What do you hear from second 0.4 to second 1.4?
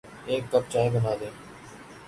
cup چائے بنادیں